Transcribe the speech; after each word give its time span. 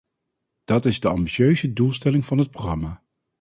Dat 0.63 0.85
is 0.85 0.99
de 0.99 1.07
ambitieuze 1.07 1.73
doelstelling 1.73 2.25
van 2.25 2.37
het 2.37 2.51
programma. 2.51 3.03